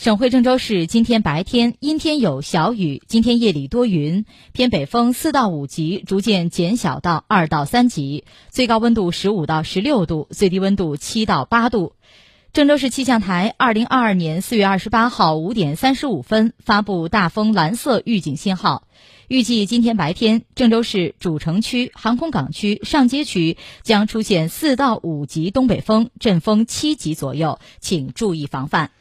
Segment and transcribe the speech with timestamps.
[0.00, 4.24] 省会郑州市今天白天阴天有小雨今天夜里多云。
[4.52, 8.24] 偏北风四到五级逐渐减小到二到三级。
[8.48, 11.92] 最高温度十五到十六度最低温度七到八度。
[12.54, 18.84] 郑州市气象台二零二二年四月二十八号五点三十五分发布大风蓝色预警信号。
[19.28, 28.92] 预计今天白天郑州市主城区航空港区上街区将出现四到五级东北风阵风七级左右请注意防范。